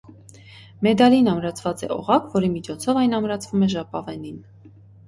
[0.87, 4.43] Մեդալին ամրացված է օղակ որի միջոցով այն ամրացվում է ժապավենին։